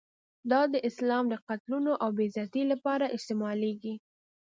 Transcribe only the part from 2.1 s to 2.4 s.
بې